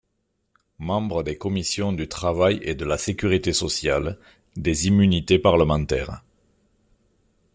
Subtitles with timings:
[0.79, 4.17] Membre des Commissions du Travail et de la Sécurité sociale,
[4.55, 6.23] des Immunités parlementaires.